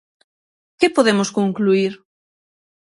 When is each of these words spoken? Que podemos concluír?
Que 0.79 0.87
podemos 0.95 1.29
concluír? 1.37 1.93